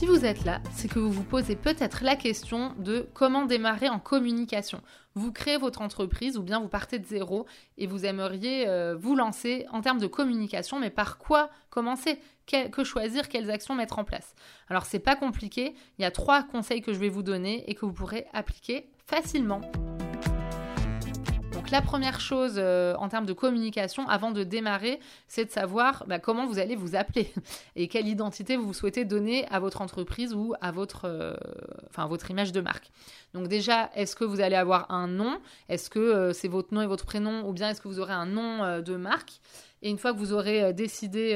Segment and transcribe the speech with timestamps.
[0.00, 3.90] Si vous êtes là, c'est que vous vous posez peut-être la question de comment démarrer
[3.90, 4.80] en communication.
[5.14, 7.44] Vous créez votre entreprise ou bien vous partez de zéro
[7.76, 12.18] et vous aimeriez euh, vous lancer en termes de communication, mais par quoi commencer?
[12.46, 13.28] Que choisir?
[13.28, 14.34] Quelles actions mettre en place?
[14.70, 17.74] Alors c'est pas compliqué, il y a trois conseils que je vais vous donner et
[17.74, 19.60] que vous pourrez appliquer facilement
[21.70, 26.18] la première chose euh, en termes de communication, avant de démarrer, c'est de savoir bah,
[26.18, 27.32] comment vous allez vous appeler
[27.76, 31.34] et quelle identité vous souhaitez donner à votre entreprise ou à votre, euh,
[32.08, 32.90] votre image de marque.
[33.34, 35.40] Donc déjà, est-ce que vous allez avoir un nom?
[35.68, 38.14] Est-ce que euh, c'est votre nom et votre prénom ou bien est-ce que vous aurez
[38.14, 39.40] un nom de marque?
[39.82, 41.34] Et une fois que vous aurez décidé,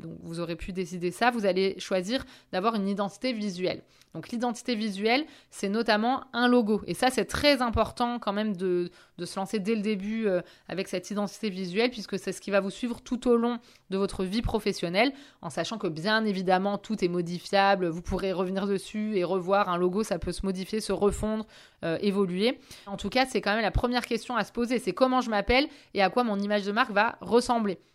[0.00, 3.82] donc vous aurez pu décider ça, vous allez choisir d'avoir une identité visuelle.
[4.14, 6.82] Donc l'identité visuelle, c'est notamment un logo.
[6.86, 10.86] Et ça, c'est très important quand même de, se lancer dès le début euh, avec
[10.86, 13.58] cette identité visuelle, puisque c'est ce qui va vous suivre tout au long
[13.90, 17.88] de votre vie professionnelle, en sachant que bien évidemment, tout est modifiable.
[17.88, 21.44] Vous pourrez revenir dessus et revoir un logo, ça peut se modifier, se refondre,
[21.84, 22.60] euh, évoluer.
[22.86, 25.30] En tout cas, c'est quand même la première question à se poser, c'est comment je
[25.30, 27.43] m'appelle et à quoi mon image de marque va ressembler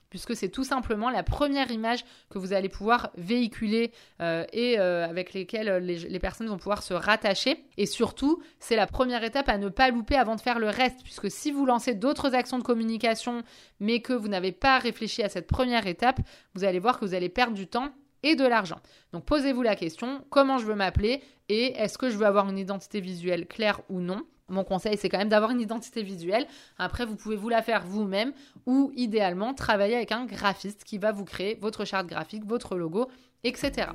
[0.10, 5.08] puisque c'est tout simplement la première image que vous allez pouvoir véhiculer euh, et euh,
[5.08, 7.64] avec lesquelles les, personnes vont pouvoir se rattacher.
[7.78, 11.04] Et surtout, c'est la première étape à ne pas louper avant de faire le reste,
[11.04, 13.44] puisque si vous lancez d'autres actions de communication,
[13.80, 16.20] mais que vous n'avez pas réfléchi à cette première étape,
[16.56, 17.92] vous allez voir que vous allez perdre du temps
[18.24, 18.80] et de l'argent.
[19.14, 22.58] Donc posez-vous la question, comment je veux m'appeler et est-ce que je veux avoir une
[22.58, 24.24] identité visuelle claire ou non?
[24.50, 26.46] Mon conseil, c'est quand même d'avoir une identité visuelle.
[26.78, 28.34] Après, vous pouvez vous la faire vous-même
[28.66, 33.10] ou idéalement travailler avec un graphiste qui va vous créer votre charte graphique, votre logo,
[33.44, 33.88] etc.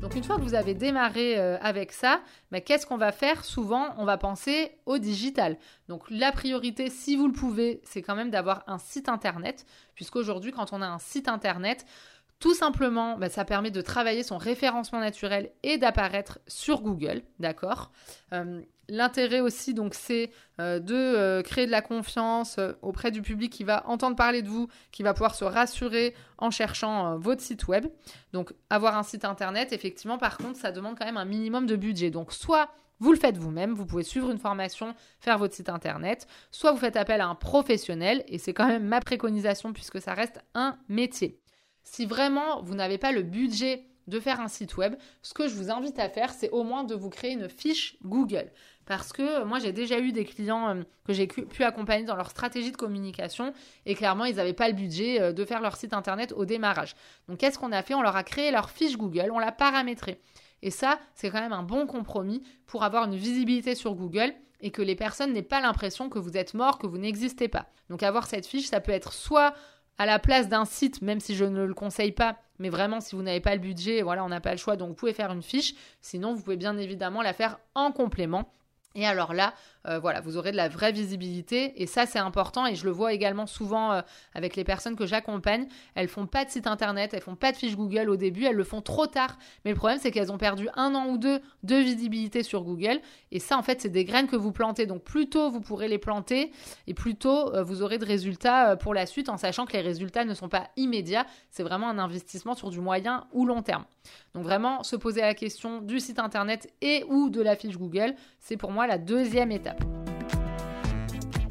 [0.00, 2.20] Donc une fois que vous avez démarré euh, avec ça,
[2.50, 3.44] bah, qu'est-ce qu'on va faire?
[3.44, 5.56] Souvent, on va penser au digital.
[5.88, 10.52] Donc la priorité, si vous le pouvez, c'est quand même d'avoir un site internet, puisqu'aujourd'hui,
[10.52, 11.84] quand on a un site internet,
[12.40, 17.92] tout simplement, bah, ça permet de travailler son référencement naturel et d'apparaître sur Google, d'accord?
[18.32, 18.62] Euh,
[18.92, 23.62] L'intérêt aussi, donc, c'est euh, de euh, créer de la confiance auprès du public qui
[23.62, 27.86] va entendre parler de vous, qui va pouvoir se rassurer en cherchant votre site web.
[28.32, 31.76] Donc, avoir un site internet, effectivement, par contre, ça demande quand même un minimum de
[31.76, 32.10] budget.
[32.10, 32.68] Donc, soit
[32.98, 36.78] vous le faites vous-même, vous pouvez suivre une formation, faire votre site internet, soit vous
[36.78, 40.76] faites appel à un professionnel, et c'est quand même ma préconisation puisque ça reste un
[40.88, 41.39] métier.
[41.82, 45.54] Si vraiment vous n'avez pas le budget de faire un site web, ce que je
[45.54, 48.50] vous invite à faire, c'est au moins de vous créer une fiche Google.
[48.86, 52.30] Parce que moi, j'ai déjà eu des clients euh, que j'ai pu accompagner dans leur
[52.30, 53.52] stratégie de communication
[53.86, 56.96] et clairement, ils n'avaient pas le budget euh, de faire leur site internet au démarrage.
[57.28, 57.94] Donc, qu'est-ce qu'on a fait?
[57.94, 60.20] On leur a créé leur fiche Google, on l'a paramétrée.
[60.62, 64.70] Et ça, c'est quand même un bon compromis pour avoir une visibilité sur Google et
[64.70, 67.66] que les personnes n'aient pas l'impression que vous êtes mort, que vous n'existez pas.
[67.90, 69.54] Donc, avoir cette fiche, ça peut être soit
[70.00, 73.14] à la place d'un site, même si je ne le conseille pas, mais vraiment si
[73.14, 75.30] vous n'avez pas le budget, voilà, on n'a pas le choix, donc vous pouvez faire
[75.30, 75.74] une fiche.
[76.00, 78.50] Sinon, vous pouvez bien évidemment la faire en complément.
[78.94, 79.52] Et alors là,
[79.86, 82.90] euh, voilà, vous aurez de la vraie visibilité et ça c'est important et je le
[82.90, 84.02] vois également souvent euh,
[84.34, 85.66] avec les personnes que j'accompagne.
[85.94, 88.56] Elles font pas de site internet, elles font pas de fiche Google au début, elles
[88.56, 89.38] le font trop tard.
[89.64, 93.00] Mais le problème c'est qu'elles ont perdu un an ou deux de visibilité sur Google
[93.32, 94.84] et ça en fait c'est des graines que vous plantez.
[94.84, 96.52] Donc plus tôt vous pourrez les planter
[96.86, 99.80] et plus tôt euh, vous aurez de résultats pour la suite en sachant que les
[99.80, 101.24] résultats ne sont pas immédiats.
[101.50, 103.84] C'est vraiment un investissement sur du moyen ou long terme.
[104.34, 108.14] Donc vraiment se poser la question du site internet et ou de la fiche Google,
[108.38, 109.79] c'est pour moi la deuxième étape.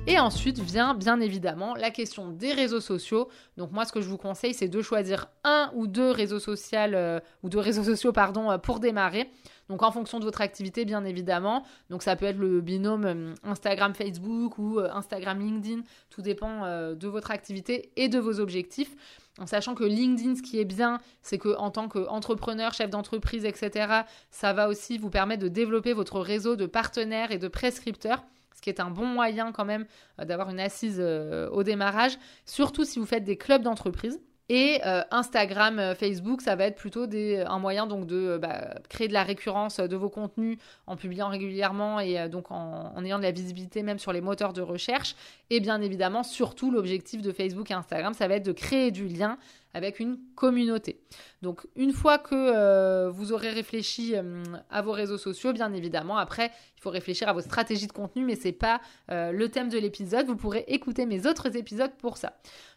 [0.09, 3.29] Et ensuite vient bien évidemment la question des réseaux sociaux.
[3.57, 6.79] Donc moi ce que je vous conseille c'est de choisir un ou deux réseaux sociaux
[6.79, 9.29] euh, ou deux réseaux sociaux euh, pour démarrer.
[9.69, 11.63] Donc en fonction de votre activité bien évidemment.
[11.91, 16.63] Donc ça peut être le binôme euh, Instagram Facebook ou Instagram LinkedIn, tout dépend
[16.95, 18.95] de votre activité et de vos objectifs.
[19.39, 23.45] En sachant que LinkedIn, ce qui est bien, c'est que en tant qu'entrepreneur, chef d'entreprise,
[23.45, 24.01] etc.,
[24.31, 28.23] ça va aussi vous permettre de développer votre réseau de partenaires et de prescripteurs
[28.59, 29.85] ce qui est un bon moyen quand même
[30.19, 34.19] euh, d'avoir une assise euh, au démarrage, surtout si vous faites des clubs d'entreprise.
[34.51, 39.13] Et euh, Instagram, Facebook, ça va être plutôt un moyen donc de bah, créer de
[39.13, 40.57] la récurrence de vos contenus
[40.87, 44.53] en publiant régulièrement et donc en, en, ayant de la visibilité même sur les moteurs
[44.53, 45.15] de recherche.
[45.51, 49.07] Et bien évidemment, surtout l'objectif de Facebook et Instagram, ça va être de créer du
[49.07, 49.37] lien
[49.73, 50.99] avec une communauté.
[51.41, 56.17] Donc une fois que euh, vous aurez réfléchi euh, à vos réseaux sociaux, bien évidemment,
[56.17, 58.81] après il faut réfléchir à vos stratégies de contenu, mais c'est pas
[59.11, 60.25] euh, le thème de l'épisode.
[60.27, 62.33] Vous pourrez écouter mes autres épisodes pour ça.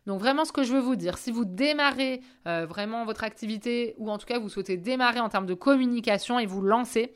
[0.06, 4.10] Donc vraiment ce que je veux vous dire, si vous démarrez vraiment votre activité ou
[4.10, 7.14] en tout cas vous souhaitez démarrer en termes de communication et vous lancer,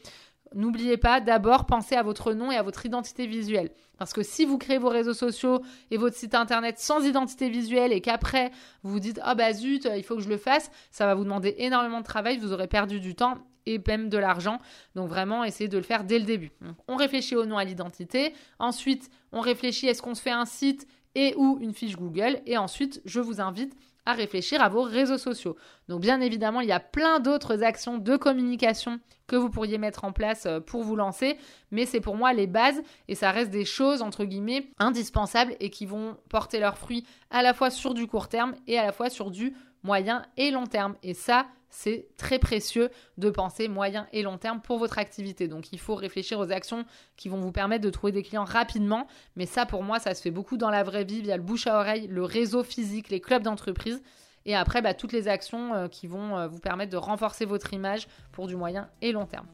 [0.56, 3.70] N'oubliez pas d'abord penser à votre nom et à votre identité visuelle.
[3.98, 5.60] Parce que si vous créez vos réseaux sociaux
[5.90, 8.50] et votre site internet sans identité visuelle et qu'après
[8.82, 11.24] vous vous dites ah bah zut il faut que je le fasse, ça va vous
[11.24, 13.36] demander énormément de travail, vous aurez perdu du temps
[13.66, 14.58] et même de l'argent.
[14.94, 16.52] Donc vraiment essayez de le faire dès le début.
[16.88, 18.32] on réfléchit au nom à l'identité.
[18.58, 22.40] Ensuite on réfléchit est-ce qu'on se fait un site et ou une fiche Google?
[22.46, 23.76] Et ensuite je vous invite
[24.06, 25.56] à réfléchir à vos réseaux sociaux.
[25.88, 30.04] Donc bien évidemment, il y a plein d'autres actions de communication que vous pourriez mettre
[30.04, 31.36] en place euh, pour vous lancer,
[31.70, 35.70] mais c'est pour moi les bases et ça reste des choses entre guillemets indispensables et
[35.70, 38.92] qui vont porter leurs fruits à la fois sur du court terme et à la
[38.92, 40.96] fois sur du moyen et long terme.
[41.02, 45.48] Et ça, c'est très précieux de penser moyen et long terme pour votre activité.
[45.48, 46.84] Donc il faut réfléchir aux actions
[47.16, 49.06] qui vont vous permettre de trouver des clients rapidement.
[49.36, 51.66] Mais ça, pour moi, ça se fait beaucoup dans la vraie vie via le bouche
[51.66, 54.02] à oreille, le réseau physique, les clubs d'entreprise.
[54.46, 57.74] Et après, bah, toutes les actions euh, qui vont euh, vous permettre de renforcer votre
[57.74, 59.46] image pour du moyen et long terme.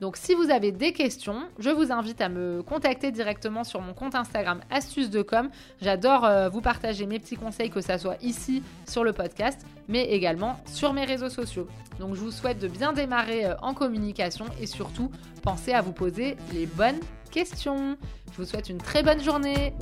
[0.00, 3.92] Donc si vous avez des questions, je vous invite à me contacter directement sur mon
[3.92, 5.50] compte Instagram Astuces de com.
[5.82, 10.04] J'adore euh, vous partager mes petits conseils, que ça soit ici sur le podcast, mais
[10.04, 11.68] également sur mes réseaux sociaux.
[12.00, 15.10] Donc je vous souhaite de bien démarrer en communication et surtout
[15.42, 17.00] pensez à vous poser les bonnes
[17.30, 17.98] questions.
[18.32, 19.74] Je vous souhaite une très bonne journée.